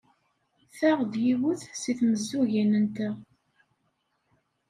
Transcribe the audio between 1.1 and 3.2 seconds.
d yiwet seg tmezzugin-nteɣ.